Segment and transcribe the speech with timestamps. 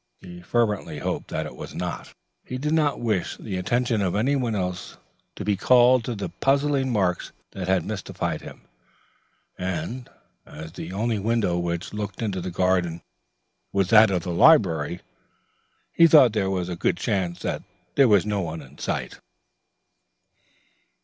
[0.19, 2.11] He fervently hoped that it was not:
[2.43, 4.97] he did not wish the attention of anyone else
[5.35, 8.61] to be called to the puzzling marks that had mystified him;
[9.59, 10.09] and,
[10.43, 13.03] as the only window which looked into the garden
[13.71, 15.01] was that of the library,
[15.93, 17.61] he thought there was a good chance that
[17.93, 19.19] there was no one in sight.